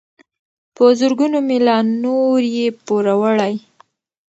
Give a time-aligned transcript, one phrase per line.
[0.75, 3.53] په زرګونو مي لا نور یې پوروړی